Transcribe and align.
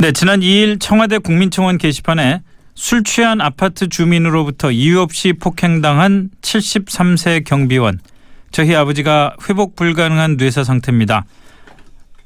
네, 0.00 0.12
지난 0.12 0.40
2일 0.40 0.78
청와대 0.78 1.18
국민청원 1.18 1.76
게시판에 1.76 2.42
술 2.76 3.02
취한 3.02 3.40
아파트 3.40 3.88
주민으로부터 3.88 4.70
이유 4.70 5.00
없이 5.00 5.32
폭행당한 5.32 6.30
73세 6.40 7.44
경비원. 7.44 7.98
저희 8.52 8.76
아버지가 8.76 9.34
회복 9.48 9.74
불가능한 9.74 10.36
뇌사 10.36 10.62
상태입니다. 10.62 11.24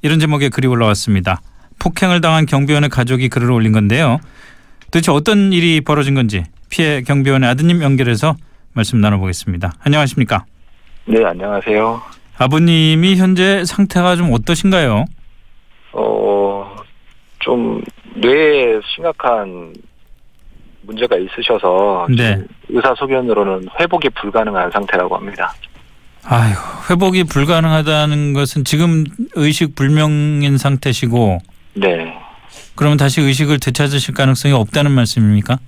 이런 0.03 0.21
제목의 0.21 0.51
글이 0.51 0.67
올라왔습니다. 0.69 1.41
폭행을 1.79 2.21
당한 2.21 2.45
경비원의 2.45 2.91
가족이 2.91 3.31
글을 3.31 3.51
올린 3.51 3.73
건데요. 3.73 4.21
도대체 4.91 5.11
어떤 5.11 5.55
일이 5.55 5.81
벌어진 5.81 6.15
건지 6.15 6.45
피해 6.69 7.01
경비원의 7.01 7.49
아드님 7.49 7.83
연결해서 7.83 8.37
말씀 8.75 9.01
나눠보겠습니다. 9.01 9.73
안녕하십니까? 9.83 10.45
네, 11.07 11.25
안녕하세요. 11.25 12.03
아버님이 12.37 13.17
현재 13.17 13.65
상태가 13.65 14.17
좀 14.17 14.31
어떠신가요? 14.33 15.07
어, 15.95 16.23
좀 17.43 17.83
뇌에 18.15 18.81
심각한 18.95 19.75
문제가 20.83 21.17
있으셔서 21.17 22.07
네. 22.09 22.35
지금 22.35 22.49
의사 22.69 22.95
소견으로는 22.95 23.69
회복이 23.79 24.09
불가능한 24.11 24.71
상태라고 24.71 25.17
합니다. 25.17 25.53
아유, 26.25 26.55
회복이 26.89 27.25
불가능하다는 27.25 28.33
것은 28.33 28.65
지금 28.65 29.05
의식 29.35 29.75
불명인 29.75 30.57
상태시고 30.57 31.39
네, 31.75 32.15
그러면 32.77 32.97
다시 32.97 33.21
의식을 33.21 33.59
되찾으실 33.59 34.15
가능성이 34.15 34.55
없다는 34.55 34.93
말씀입니까? 34.93 35.59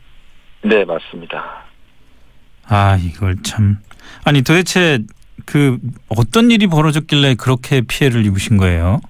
네 0.63 0.85
맞습니다. 0.85 1.65
아, 2.67 2.97
이걸 3.03 3.37
참 3.43 3.79
아니 4.25 4.43
도대체 4.43 5.01
그 5.45 5.79
어떤 6.09 6.51
일이 6.51 6.67
벌어졌길래 6.69 7.35
그렇게 7.35 7.81
피해를 7.83 8.25
입으신 8.25 8.57
거예요? 8.57 9.01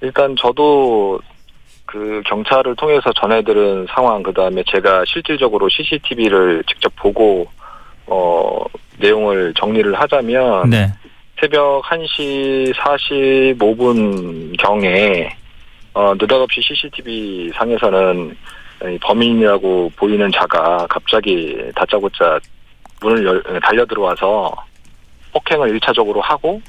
일단 0.00 0.34
저도 0.38 1.20
그 1.94 2.22
경찰을 2.26 2.74
통해서 2.74 3.12
전해들은 3.12 3.86
상황 3.88 4.20
그 4.20 4.32
다음에 4.32 4.64
제가 4.66 5.04
실질적으로 5.06 5.68
CCTV를 5.68 6.64
직접 6.66 6.92
보고 6.96 7.46
어 8.08 8.64
내용을 8.98 9.54
정리를 9.54 9.94
하자면 9.94 10.70
네. 10.70 10.92
새벽 11.40 11.84
1시 11.84 12.74
45분 12.74 14.58
경에 14.58 15.36
어, 15.92 16.12
느닷없이 16.14 16.60
CCTV 16.62 17.52
상에서는 17.54 18.36
이 18.86 18.98
범인이라고 19.00 19.92
보이는 19.94 20.32
자가 20.32 20.88
갑자기 20.90 21.56
다짜고짜 21.76 22.40
문을 23.02 23.24
열, 23.24 23.60
달려 23.60 23.86
들어와서 23.86 24.52
폭행을 25.32 25.78
1차적으로 25.78 26.20
하고 26.20 26.60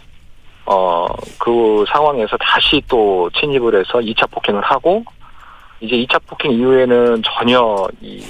어, 0.67 1.07
그 1.39 1.83
상황에서 1.87 2.37
다시 2.37 2.79
또 2.87 3.27
침입을 3.39 3.79
해서 3.79 3.99
2차 3.99 4.29
폭행을 4.29 4.61
하고 4.61 5.03
이제 5.85 5.95
2차 5.97 6.19
폭행 6.25 6.51
이후에는 6.51 7.21
전혀 7.23 7.87
이 8.01 8.23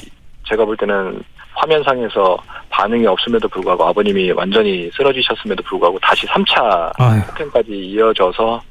제가 0.47 0.65
볼 0.65 0.75
때는 0.77 1.21
화면상에서 1.53 2.37
반응이 2.69 3.07
없음에도 3.07 3.47
불구하고 3.47 3.85
아버님이 3.85 4.31
완전히 4.31 4.91
쓰러지셨음에도 4.95 5.63
불구하고 5.63 5.97
다시 5.99 6.27
3차 6.27 6.91
아유, 6.99 7.21
폭행까지 7.27 7.71
이어져서 7.71 8.61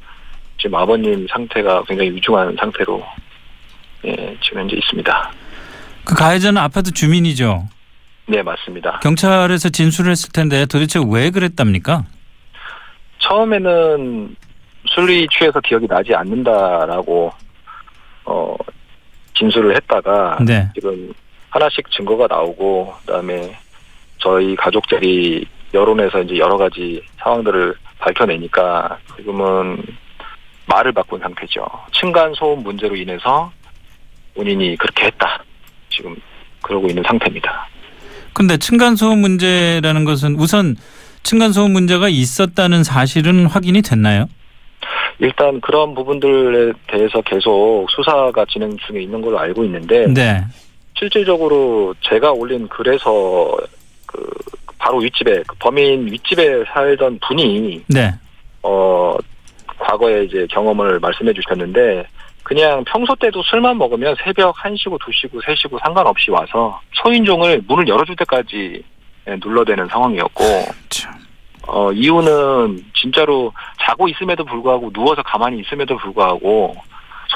지금 0.59 0.75
아버님 0.77 1.27
상태가 1.29 1.83
굉장히 1.85 2.11
위중한 2.11 2.55
상태로 2.59 3.03
예, 4.05 4.37
지금 4.43 4.61
현재 4.61 4.77
있습니다. 4.77 5.31
그 6.05 6.15
가해자는 6.15 6.61
아파트 6.61 6.93
주민이죠. 6.93 7.67
네, 8.27 8.43
맞습니다. 8.43 9.01
경찰에서 9.03 9.71
진술을 9.71 10.11
했을 10.11 10.31
텐데 10.31 10.67
도대체 10.67 11.01
왜 11.11 11.31
그랬답니까? 11.31 12.05
처음에는 13.19 14.37
술이 14.87 15.27
취해서 15.31 15.61
기억이 15.61 15.87
나지 15.89 16.15
않는다라고 16.15 17.33
어 18.25 18.57
진술을 19.35 19.77
했다가 19.77 20.39
네. 20.45 20.69
지금 20.75 21.13
하나씩 21.51 21.91
증거가 21.91 22.27
나오고 22.27 22.95
그다음에 23.01 23.57
저희 24.19 24.57
가족들이 24.57 25.47
여론에서 25.73 26.23
이제 26.23 26.39
여러 26.39 26.57
가지 26.57 27.03
상황들을 27.19 27.75
밝혀내니까 27.99 28.99
지금은 29.17 29.83
말을 30.67 30.93
바꾼 30.93 31.21
상태죠. 31.21 31.67
층간 31.93 32.35
소음 32.35 32.63
문제로 32.63 32.97
인해서 32.97 33.53
본인이 34.35 34.77
그렇게 34.77 35.07
했다. 35.07 35.43
지금 35.91 36.17
그러고 36.63 36.89
있는 36.89 37.03
상태입니다. 37.07 37.69
근데 38.33 38.57
층간 38.57 38.97
소음 38.97 39.21
문제라는 39.21 40.05
것은 40.05 40.37
우선 40.37 40.77
층간 41.23 41.53
소음 41.53 41.73
문제가 41.73 42.09
있었다는 42.09 42.83
사실은 42.83 43.47
확인이 43.47 43.83
됐나요? 43.83 44.29
일단 45.19 45.61
그런 45.61 45.95
부분들에 45.95 46.73
대해서 46.87 47.21
계속 47.23 47.87
수사가 47.91 48.45
진행 48.47 48.77
중에 48.79 49.03
있는 49.03 49.21
걸로 49.21 49.39
알고 49.39 49.65
있는데 49.65 50.07
네. 50.13 50.45
실질적으로 50.99 51.95
제가 52.01 52.33
올린 52.33 52.69
글에서 52.69 53.57
그 54.07 54.31
바로 54.79 54.99
윗집에 54.99 55.43
그 55.47 55.57
범인 55.59 56.07
윗집에 56.11 56.65
살던 56.73 57.19
분이 57.27 57.85
네. 57.89 58.13
어 58.63 59.17
과거에 59.79 60.25
이제 60.25 60.47
경험을 60.51 60.99
말씀해 61.01 61.33
주셨는데 61.33 62.07
그냥 62.43 62.85
평소 62.85 63.15
때도 63.15 63.43
술만 63.43 63.79
먹으면 63.79 64.15
새벽 64.23 64.55
1시고 64.57 64.99
2시고 65.01 65.43
3시고 65.43 65.81
상관없이 65.83 66.31
와서 66.31 66.79
초인종을 66.93 67.63
문을 67.67 67.89
열어줄 67.89 68.15
때까지 68.17 68.83
예, 69.27 69.37
눌러대는 69.43 69.89
상황이었고 69.89 70.45
참. 70.91 71.24
어 71.67 71.93
이유는 71.93 72.85
진짜로 72.95 73.53
자고 73.81 74.09
있음에도 74.09 74.45
불구하고 74.45 74.93
누워서 74.93 75.23
가만히 75.23 75.61
있음에도 75.61 75.97
불구하고 75.97 76.75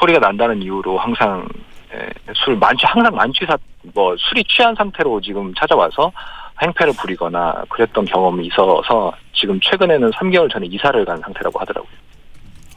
소리가 0.00 0.18
난다는 0.20 0.62
이유로 0.62 0.98
항상 0.98 1.46
예, 1.94 2.06
술 2.34 2.56
만취 2.56 2.84
항상 2.86 3.14
만취 3.14 3.44
사 3.46 3.56
뭐 3.94 4.14
술이 4.18 4.44
취한 4.44 4.74
상태로 4.74 5.20
지금 5.20 5.54
찾아와서 5.54 6.12
행패를 6.60 6.92
부리거나 7.00 7.62
그랬던 7.70 8.04
경험이 8.04 8.46
있어서 8.48 9.12
지금 9.32 9.58
최근에는 9.60 10.10
3개월 10.10 10.52
전에 10.52 10.66
이사를 10.66 11.02
간 11.06 11.16
상태라고 11.20 11.58
하더라고요. 11.60 11.90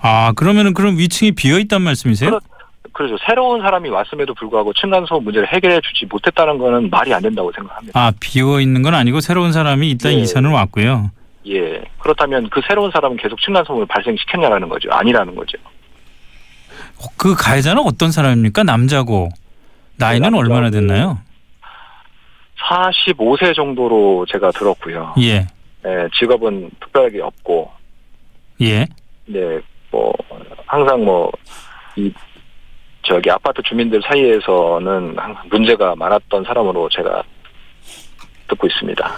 아 0.01 0.31
그러면은 0.35 0.73
그럼 0.73 0.97
위층이 0.97 1.31
비어 1.33 1.57
있단 1.59 1.81
말씀이세요? 1.81 2.29
그렇- 2.29 2.39
그래서 2.93 3.17
새로운 3.27 3.61
사람이 3.61 3.89
왔음에도 3.89 4.33
불구하고 4.35 4.71
층간소음 4.73 5.23
문제를 5.23 5.47
해결해 5.51 5.81
주지 5.81 6.05
못했다는 6.05 6.57
거는 6.59 6.89
말이 6.89 7.13
안 7.13 7.21
된다고 7.21 7.51
생각합니다. 7.51 7.99
아 7.99 8.13
비어 8.19 8.61
있는 8.61 8.81
건 8.83 8.93
아니고 8.93 9.19
새로운 9.19 9.51
사람이 9.51 9.89
일단 9.89 10.13
예. 10.13 10.17
이사를 10.17 10.47
왔고요. 10.49 11.09
예. 11.47 11.81
그렇다면 11.99 12.49
그 12.49 12.61
새로운 12.67 12.91
사람은 12.91 13.17
계속 13.17 13.39
층간소음을 13.41 13.85
발생시켰냐라는 13.87 14.69
거죠. 14.69 14.89
아니라는 14.91 15.35
거죠. 15.35 15.57
어, 16.97 17.05
그 17.17 17.35
가해자는 17.35 17.81
어떤 17.85 18.11
사람입니까? 18.11 18.63
남자고 18.63 19.29
나이는 19.97 20.31
네. 20.31 20.37
얼마나 20.37 20.69
됐나요? 20.69 21.19
45세 22.69 23.55
정도로 23.55 24.25
제가 24.29 24.51
들었고요. 24.51 25.15
예, 25.19 25.47
예, 25.85 26.07
직업은 26.17 26.69
특별하게 26.79 27.21
없고, 27.21 27.71
예. 28.61 28.85
네, 29.25 29.59
뭐, 29.89 30.13
항상 30.67 31.03
뭐, 31.03 31.31
이, 31.95 32.11
저기 33.01 33.29
아파트 33.31 33.61
주민들 33.63 34.01
사이에서는 34.07 35.17
항상 35.17 35.43
문제가 35.49 35.95
많았던 35.95 36.43
사람으로 36.43 36.87
제가 36.89 37.23
듣고 38.47 38.67
있습니다. 38.67 39.11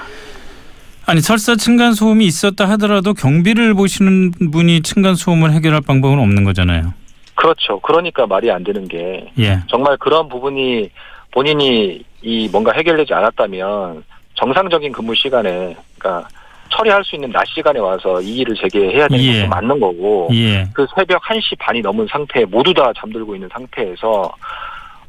아니 1.06 1.20
설사 1.22 1.56
층간 1.56 1.94
소음이 1.94 2.26
있었다 2.26 2.68
하더라도 2.72 3.14
경비를 3.14 3.74
보시는 3.74 4.32
분이 4.52 4.82
층간 4.82 5.16
소음을 5.16 5.52
해결할 5.52 5.82
방법은 5.82 6.20
없는 6.20 6.44
거잖아요. 6.44 6.94
그렇죠. 7.36 7.80
그러니까 7.80 8.26
말이 8.26 8.50
안 8.52 8.64
되는 8.64 8.88
게, 8.88 9.32
예, 9.40 9.60
정말 9.68 9.98
그런 9.98 10.30
부분이 10.30 10.90
본인이 11.32 12.04
이 12.22 12.48
뭔가 12.52 12.72
해결되지 12.74 13.14
않았다면 13.14 14.04
정상적인 14.36 14.92
근무 14.92 15.14
시간에 15.16 15.76
그러니까 15.98 16.28
처리할 16.70 17.04
수 17.04 17.16
있는 17.16 17.32
낮 17.32 17.46
시간에 17.48 17.80
와서 17.80 18.22
이 18.22 18.38
일을 18.38 18.56
제기해야 18.56 19.08
되는 19.08 19.24
예. 19.24 19.40
것도 19.42 19.50
맞는 19.50 19.80
거고 19.80 20.30
예. 20.32 20.66
그 20.74 20.88
새벽 20.96 21.22
1시 21.24 21.58
반이 21.60 21.82
넘은 21.82 22.08
상태에 22.10 22.46
모두 22.46 22.74
다 22.74 22.92
잠들고 22.98 23.36
있는 23.36 23.50
상태에서 23.52 24.32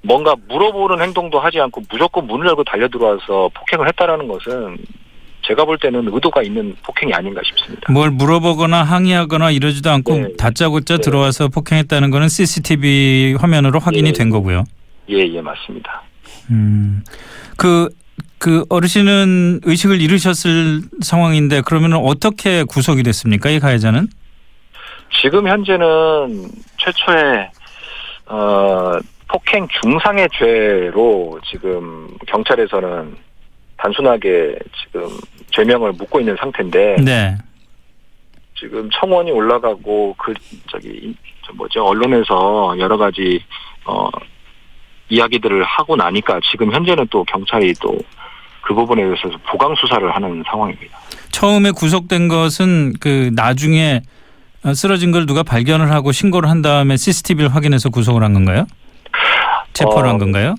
뭔가 0.03 0.35
물어보는 0.49 1.01
행동도 1.03 1.39
하지 1.39 1.61
않고 1.61 1.83
무조건 1.91 2.27
문을 2.27 2.47
열고 2.49 2.65
달려 2.65 2.89
들어와서 2.89 3.49
폭행을 3.55 3.89
했다라는 3.89 4.29
것은 4.29 4.77
제가 5.47 5.65
볼 5.65 5.79
때는 5.79 6.09
의도가 6.13 6.43
있는 6.43 6.75
폭행이 6.83 7.13
아닌가 7.13 7.41
싶습니다. 7.45 7.93
뭘 7.93 8.11
물어보거나 8.11 8.83
항의하거나 8.83 9.51
이러지도 9.51 9.91
않고 9.91 10.15
네. 10.15 10.29
다짜고짜 10.39 10.97
네. 10.97 11.01
들어와서 11.03 11.49
폭행했다는 11.49 12.11
거는 12.11 12.29
CCTV 12.29 13.37
화면으로 13.39 13.79
확인이 13.79 14.09
예. 14.09 14.13
된 14.13 14.31
거고요. 14.31 14.65
예, 15.11 15.19
예, 15.19 15.41
맞습니다. 15.41 16.03
음, 16.51 17.03
그, 17.57 17.89
그 18.39 18.65
어르신은 18.69 19.61
의식을 19.65 20.01
잃으셨을 20.01 20.81
상황인데 21.03 21.63
그러면 21.65 21.95
어떻게 21.95 22.65
구속이 22.65 23.03
됐습니까? 23.03 23.51
이 23.51 23.61
가해자는? 23.61 24.09
지금 25.23 25.47
현재는 25.49 26.49
최초의 26.79 27.51
어, 28.27 28.93
폭행 29.29 29.69
중상의 29.83 30.29
죄로 30.39 31.39
지금 31.51 32.09
경찰에서는 32.27 33.17
단순하게 33.85 34.57
지금 34.83 35.09
죄명을 35.53 35.93
묻고 35.93 36.21
있는 36.21 36.37
상태인데 36.41 36.97
네. 37.05 37.37
지금 38.59 38.89
청원이 38.91 39.31
올라가고 39.31 40.15
그 40.19 40.33
저기 40.71 41.15
저 41.47 41.53
뭐죠 41.53 41.85
언론에서 41.85 42.77
여러 42.79 42.97
가지 42.97 43.43
어 43.85 44.09
이야기들을 45.11 45.63
하고 45.65 45.97
나니까 45.97 46.41
지금 46.51 46.73
현재는 46.73 47.09
또 47.11 47.25
경찰이 47.25 47.75
또 47.75 47.99
그 48.65 48.75
부분에 48.75 49.03
대해서 49.03 49.29
보강 49.49 49.75
수사를 49.77 50.15
하는 50.15 50.43
상황입니다. 50.47 50.99
처음에 51.31 51.71
구속된 51.71 52.29
것은 52.29 52.95
그 52.99 53.31
나중에 53.35 54.01
어, 54.65 54.73
쓰러진 54.73 55.13
걸 55.13 55.27
누가 55.27 55.43
발견을 55.43 55.91
하고 55.91 56.11
신고를 56.13 56.49
한 56.49 56.63
다음에 56.63 56.97
CCTV를 56.97 57.55
확인해서 57.55 57.91
구속을 57.91 58.23
한 58.23 58.33
건가요? 58.33 58.67
체포를 59.75 60.09
어, 60.09 60.13
한 60.13 60.19
건가요? 60.19 60.55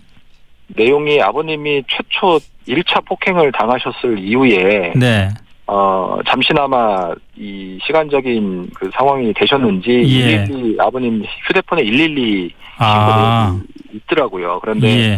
내용이 0.68 1.22
아버님이 1.22 1.84
최초 1.88 2.40
1차 2.68 3.06
폭행을 3.06 3.52
당하셨을 3.52 4.20
이후에 4.20 4.94
네. 4.96 5.30
어 5.68 6.20
잠시나마 6.28 7.12
이 7.36 7.80
시간적인 7.86 8.70
그 8.76 8.90
상황이 8.94 9.34
되셨는지 9.34 10.04
예. 10.06 10.46
112 10.46 10.78
아버님 10.80 11.24
휴대폰에 11.48 11.84
112 11.84 12.54
아, 12.78 13.60
있더라고요. 13.94 14.60
그런데 14.62 14.88
예. 14.88 15.18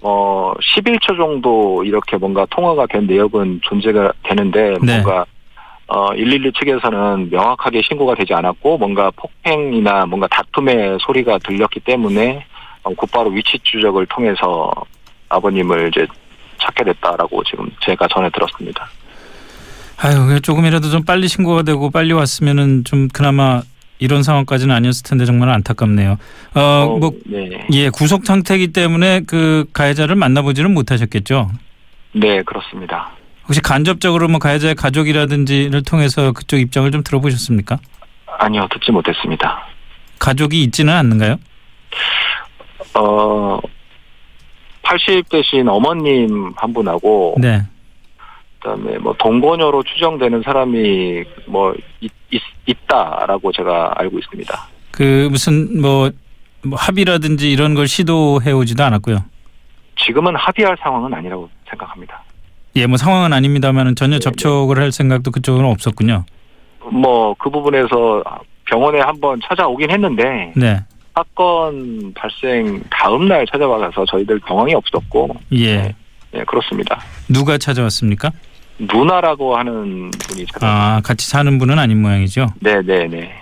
어 0.00 0.52
11초 0.60 1.16
정도 1.16 1.84
이렇게 1.84 2.16
뭔가 2.16 2.46
통화가 2.50 2.86
된 2.86 3.06
내역은 3.06 3.60
존재가 3.62 4.12
되는데 4.24 4.74
네. 4.82 5.00
뭔가 5.00 5.24
어 5.86 6.12
112 6.14 6.52
측에서는 6.52 7.30
명확하게 7.30 7.82
신고가 7.82 8.14
되지 8.16 8.34
않았고 8.34 8.78
뭔가 8.78 9.12
폭행이나 9.14 10.06
뭔가 10.06 10.26
다툼의 10.28 10.98
소리가 11.00 11.38
들렸기 11.38 11.80
때문에 11.80 12.38
어, 12.38 12.55
곧바로 12.94 13.30
위치 13.30 13.58
추적을 13.62 14.06
통해서 14.06 14.70
아버님을 15.28 15.88
이제 15.88 16.06
찾게 16.60 16.84
됐다라고 16.84 17.42
지금 17.44 17.70
제가 17.80 18.06
전해 18.08 18.30
들었습니다. 18.30 18.88
아유, 19.98 20.40
조금이라도 20.40 20.90
좀 20.90 21.04
빨리 21.04 21.26
신고가 21.26 21.62
되고 21.62 21.90
빨리 21.90 22.12
왔으면은 22.12 22.84
좀 22.84 23.08
그나마 23.08 23.62
이런 23.98 24.22
상황까지는 24.22 24.74
아니었을 24.74 25.04
텐데 25.04 25.24
정말 25.24 25.48
안타깝네요. 25.50 26.18
어, 26.54 26.60
어, 26.60 26.98
뭐 26.98 27.12
네. 27.24 27.66
예, 27.72 27.88
구속 27.88 28.26
상태이기 28.26 28.68
때문에 28.68 29.22
그 29.26 29.64
가해자를 29.72 30.16
만나보지는 30.16 30.74
못하셨겠죠. 30.74 31.50
네, 32.12 32.42
그렇습니다. 32.42 33.10
혹시 33.46 33.60
간접적으로 33.62 34.28
뭐 34.28 34.38
가해자의 34.38 34.74
가족이라든지를 34.74 35.82
통해서 35.82 36.32
그쪽 36.32 36.58
입장을 36.58 36.90
좀 36.90 37.02
들어보셨습니까? 37.02 37.78
아니요, 38.38 38.68
듣지 38.70 38.90
못했습니다. 38.90 39.66
가족이 40.18 40.62
있지는 40.64 40.92
않는가요? 40.92 41.36
어, 42.98 43.58
80 44.82 45.28
대신 45.28 45.68
어머님 45.68 46.52
한 46.56 46.72
분하고 46.72 47.36
네. 47.38 47.62
그다음에 48.60 48.98
뭐 48.98 49.14
동거녀로 49.18 49.82
추정되는 49.82 50.42
사람이 50.42 51.24
뭐 51.46 51.74
있, 52.00 52.10
있, 52.30 52.76
다라고 52.86 53.50
제가 53.52 53.92
알고 53.96 54.18
있습니다. 54.18 54.68
그 54.92 55.28
무슨 55.30 55.80
뭐, 55.80 56.10
뭐 56.64 56.78
합의라든지 56.78 57.50
이런 57.50 57.74
걸 57.74 57.88
시도해 57.88 58.52
오지도 58.52 58.84
않았고요. 58.84 59.24
지금은 59.98 60.36
합의할 60.36 60.76
상황은 60.80 61.12
아니라고 61.12 61.48
생각합니다. 61.68 62.22
예, 62.76 62.86
뭐 62.86 62.96
상황은 62.96 63.32
아닙니다만은 63.32 63.96
전혀 63.96 64.16
네, 64.16 64.20
접촉을 64.20 64.78
할 64.78 64.92
생각도 64.92 65.30
그쪽은 65.32 65.64
없었군요. 65.64 66.24
뭐 66.92 67.34
그 67.38 67.50
부분에서 67.50 68.22
병원에 68.66 69.00
한번 69.00 69.40
찾아오긴 69.46 69.90
했는데 69.90 70.52
네. 70.56 70.80
사건 71.16 72.12
발생 72.14 72.82
다음 72.90 73.26
날 73.26 73.46
찾아와서 73.50 74.04
저희들 74.04 74.38
경황이 74.40 74.74
없었고 74.74 75.34
예. 75.54 75.94
예, 76.34 76.44
그렇습니다. 76.44 77.00
누가 77.28 77.56
찾아왔습니까? 77.56 78.30
누나라고 78.78 79.56
하는 79.56 80.10
분이 80.10 80.44
찾아. 80.52 80.66
아, 80.66 81.00
같이 81.02 81.26
사는 81.26 81.58
분은 81.58 81.78
아닌 81.78 82.02
모양이죠. 82.02 82.48
네, 82.60 82.82
네, 82.82 83.06
네. 83.06 83.32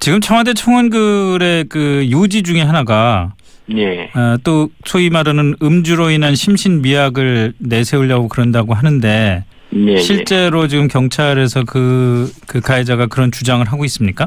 지금 0.00 0.20
청와대 0.20 0.52
청원글의 0.52 1.66
그 1.68 2.08
요지 2.10 2.42
중에 2.42 2.62
하나가 2.62 3.34
예. 3.72 4.10
어, 4.14 4.36
또 4.42 4.68
소위 4.84 5.10
말하는 5.10 5.54
음주로 5.62 6.10
인한 6.10 6.34
심신 6.34 6.82
미약을 6.82 7.54
내세우려고 7.58 8.26
그런다고 8.26 8.74
하는데 8.74 9.44
예, 9.72 9.92
예. 9.92 9.96
실제로 9.98 10.66
지금 10.66 10.88
경찰에서 10.88 11.62
그, 11.64 12.32
그 12.48 12.60
가해자가 12.60 13.06
그런 13.06 13.30
주장을 13.30 13.64
하고 13.64 13.84
있습니까? 13.84 14.26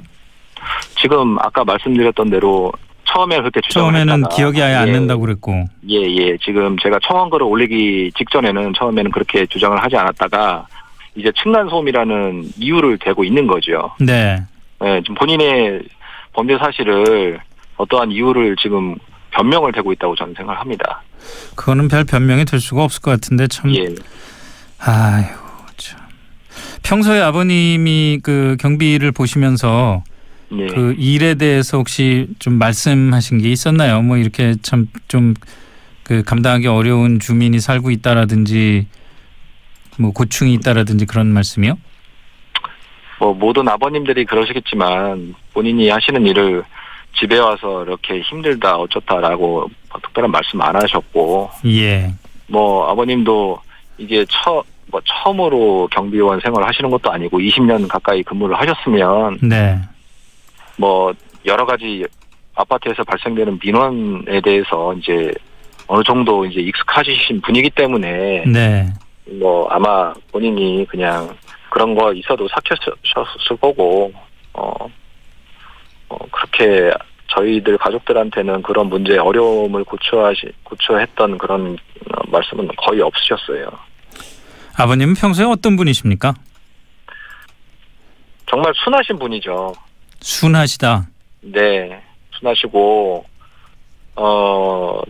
지금 1.00 1.38
아까 1.40 1.64
말씀드렸던 1.64 2.30
대로 2.30 2.72
처음에 3.06 3.38
그렇게 3.38 3.62
주장을 3.62 3.94
처음에는 3.94 4.14
했다가, 4.16 4.36
기억이 4.36 4.62
아예 4.62 4.76
안 4.76 4.90
예, 4.90 4.92
난다고 4.92 5.22
그랬고. 5.22 5.66
예, 5.90 5.96
예. 5.96 6.38
지금 6.44 6.78
제가 6.78 7.00
청원 7.08 7.30
글을 7.30 7.46
올리기 7.46 8.12
직전에는 8.18 8.74
처음에는 8.78 9.12
그렇게 9.12 9.46
주장을 9.46 9.82
하지 9.82 9.96
않았다가 9.96 10.68
이제 11.16 11.32
층간 11.42 11.70
소음이라는 11.70 12.52
이유를 12.58 13.00
대고 13.00 13.24
있는 13.24 13.48
거죠. 13.48 13.92
네. 14.00 14.42
예, 14.84 15.02
지금 15.02 15.16
본인의 15.16 15.84
범죄 16.34 16.58
사실을 16.58 17.40
어떠한 17.78 18.12
이유를 18.12 18.56
지금 18.62 18.96
변명을 19.32 19.72
대고 19.72 19.94
있다고 19.94 20.16
저는 20.16 20.34
생각을 20.36 20.60
합니다. 20.60 21.02
그거는 21.56 21.88
별 21.88 22.04
변명이 22.04 22.46
될 22.46 22.60
수가 22.60 22.84
없을 22.84 23.02
것 23.02 23.12
같은데 23.12 23.48
참. 23.48 23.74
예. 23.76 23.86
아유, 24.80 25.26
참. 25.78 26.00
평소에 26.84 27.22
아버님이 27.22 28.20
그 28.22 28.58
경비를 28.60 29.12
보시면서 29.12 30.04
예. 30.52 30.68
그 30.68 30.96
일에 30.98 31.36
대해서 31.36 31.78
혹시 31.78 32.28
좀 32.40 32.54
말씀하신 32.54 33.40
게 33.40 33.50
있었나요? 33.50 34.02
뭐 34.02 34.18
이렇게 34.18 34.56
참 34.62 34.88
좀 35.08 35.34
그 36.04 36.24
감당하기 36.24 36.68
어려운 36.68 37.20
주민이 37.20 37.60
살고 37.60 37.92
있다라든지 37.92 38.88
뭐 40.00 40.14
고충이 40.14 40.54
있다라든지 40.54 41.06
그런 41.06 41.28
말씀이요? 41.34 41.78
뭐 43.20 43.34
모든 43.34 43.68
아버님들이 43.68 44.24
그러시겠지만 44.24 45.36
본인이 45.54 45.90
하시는 45.90 46.26
일을 46.26 46.64
집에 47.20 47.38
와서 47.40 47.84
이렇게 47.84 48.22
힘들다 48.22 48.78
어쩌다라고 48.78 49.70
특별한 50.02 50.32
말씀 50.32 50.62
안 50.62 50.78
하셨고 50.78 51.50
예. 51.66 52.14
뭐 52.48 52.90
아버님도 52.90 53.60
이게 53.98 54.24
처, 54.30 54.64
뭐 54.90 55.02
처음으로 55.04 55.90
경비원 55.92 56.40
생활을 56.40 56.66
하시는 56.66 56.90
것도 56.90 57.12
아니고 57.12 57.40
20년 57.40 57.86
가까이 57.90 58.24
근무를 58.24 58.56
하셨으면 58.58 59.40
네. 59.42 59.78
뭐 60.78 61.14
여러 61.46 61.66
가지 61.66 62.06
아파트에서 62.56 63.04
발생되는 63.04 63.60
민원에 63.64 64.42
대해서 64.42 64.94
이제 64.94 65.32
어느 65.88 66.04
정도 66.04 66.46
이제 66.46 66.60
익숙하신 66.62 67.42
분이기 67.42 67.70
때문에 67.72 68.46
네. 68.46 68.88
뭐 69.40 69.68
아마 69.70 70.14
본인이 70.32 70.86
그냥 70.90 71.36
그런 71.70 71.94
거 71.96 72.14
있어도 72.14 72.48
삭혔을 72.48 73.58
거고 73.60 74.12
어, 74.54 74.74
어 76.10 76.18
그렇게 76.32 76.92
저희들 77.28 77.78
가족들한테는 77.78 78.62
그런 78.62 78.88
문제 78.88 79.18
어려움을 79.18 79.84
고초하시 79.84 80.52
고초했던 80.64 81.38
그런 81.38 81.74
어, 81.74 82.30
말씀은 82.32 82.68
거의 82.78 83.02
없으셨어요. 83.02 83.70
아버님은 84.78 85.16
평소에 85.16 85.46
어떤 85.46 85.76
분이십니까? 85.76 86.34
정말 88.50 88.74
순하신 88.76 89.20
분이죠. 89.20 89.74
순하시다. 90.20 91.08
네, 91.42 92.02
순하시고 92.32 93.26
어 94.16 95.02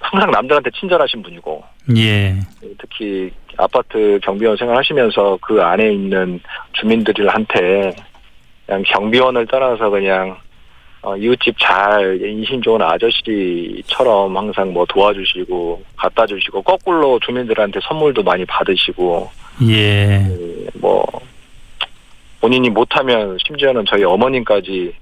항상 0.00 0.30
남들한테 0.30 0.70
친절하신 0.70 1.22
분이고 1.22 1.62
예. 1.96 2.34
특히 2.78 3.30
아파트 3.56 4.18
경비원 4.22 4.56
생활하시면서 4.56 5.38
그 5.42 5.62
안에 5.62 5.92
있는 5.92 6.40
주민들한테 6.72 7.94
그냥 8.66 8.82
경비원을 8.86 9.46
떠나서 9.46 9.90
그냥 9.90 10.38
어, 11.00 11.16
이웃집 11.16 11.56
잘 11.58 12.20
인신 12.20 12.60
좋은 12.60 12.82
아저씨처럼 12.82 14.36
항상 14.36 14.72
뭐 14.72 14.84
도와주시고 14.86 15.82
갖다 15.96 16.26
주시고 16.26 16.62
거꾸로 16.62 17.18
주민들한테 17.20 17.80
선물도 17.82 18.22
많이 18.22 18.44
받으시고 18.44 19.30
예. 19.68 20.18
음, 20.18 20.66
뭐 20.74 21.04
본인이 22.40 22.70
못하면 22.70 23.36
심지어는 23.46 23.84
저희 23.88 24.04
어머님까지 24.04 24.94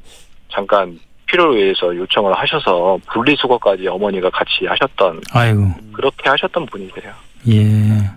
잠깐 0.52 0.98
필요를 1.26 1.56
위해서 1.56 1.94
요청을 1.94 2.32
하셔서 2.36 2.98
분리수거까지 3.12 3.88
어머니가 3.88 4.30
같이 4.30 4.64
하셨던 4.66 5.20
아이고. 5.32 5.70
그렇게 5.92 6.28
하셨던 6.30 6.66
분이세요. 6.66 7.12
예. 7.48 8.10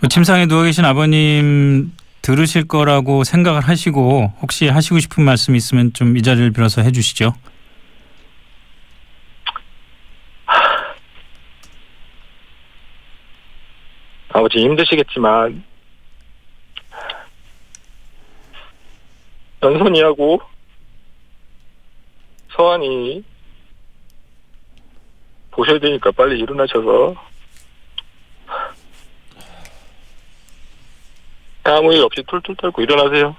뭐 0.00 0.08
침상에 0.08 0.46
누워 0.46 0.62
계신 0.64 0.84
아버님 0.84 1.92
들으실 2.22 2.66
거라고 2.66 3.24
생각을 3.24 3.60
하시고 3.60 4.32
혹시 4.42 4.68
하시고 4.68 4.98
싶은 4.98 5.24
말씀 5.24 5.54
있으면 5.54 5.92
좀 5.92 6.16
이 6.16 6.22
자리를 6.22 6.50
빌어서 6.52 6.82
해주시죠. 6.82 7.34
아버지 14.32 14.58
힘드시겠지만 14.58 15.62
연선이하고 19.62 20.40
서한이 22.56 23.22
보셔야 25.50 25.78
되니까 25.78 26.10
빨리 26.12 26.40
일어나셔서 26.40 27.14
다 31.62 31.76
아무 31.76 31.92
일 31.92 32.02
없이 32.02 32.22
툴툴 32.26 32.56
떨고 32.56 32.82
일어나세요. 32.82 33.36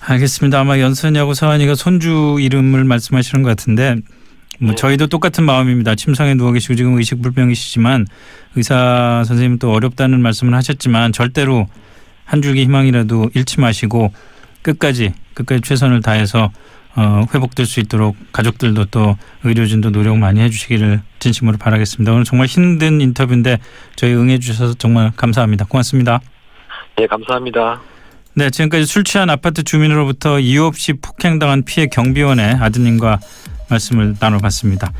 알겠습니다. 0.00 0.60
아마 0.60 0.78
연선이하고 0.78 1.34
서한이가 1.34 1.74
손주 1.74 2.38
이름을 2.40 2.84
말씀하시는 2.84 3.42
것 3.42 3.50
같은데 3.50 3.96
뭐 4.58 4.70
네. 4.70 4.74
저희도 4.74 5.08
똑같은 5.08 5.44
마음입니다. 5.44 5.94
침상에 5.94 6.34
누워 6.34 6.52
계시고 6.52 6.74
지금 6.74 6.96
의식불명이시지만 6.96 8.06
의사 8.56 9.22
선생님 9.26 9.58
또 9.58 9.72
어렵다는 9.72 10.20
말씀을 10.20 10.54
하셨지만 10.54 11.12
절대로 11.12 11.66
한 12.30 12.42
줄기 12.42 12.62
희망이라도 12.62 13.30
잃지 13.34 13.58
마시고 13.58 14.12
끝까지 14.62 15.12
끝까지 15.34 15.62
최선을 15.62 16.00
다해서 16.00 16.52
어, 16.94 17.24
회복될 17.34 17.66
수 17.66 17.80
있도록 17.80 18.16
가족들도 18.30 18.84
또 18.86 19.16
의료진도 19.42 19.90
노력 19.90 20.16
많이 20.16 20.40
해주시기를 20.40 21.00
진심으로 21.18 21.58
바라겠습니다. 21.58 22.12
오늘 22.12 22.22
정말 22.22 22.46
힘든 22.46 23.00
인터뷰인데 23.00 23.58
저희 23.96 24.14
응해주셔서 24.14 24.74
정말 24.74 25.10
감사합니다. 25.16 25.64
고맙습니다. 25.64 26.20
네, 26.96 27.08
감사합니다. 27.08 27.80
네, 28.34 28.48
지금까지 28.50 28.86
술 28.86 29.02
취한 29.02 29.28
아파트 29.28 29.64
주민으로부터 29.64 30.38
이유 30.38 30.64
없이 30.64 30.92
폭행당한 30.92 31.64
피해 31.64 31.86
경비원의 31.86 32.54
아드님과 32.60 33.18
말씀을 33.70 34.14
나눠봤습니다. 34.20 34.92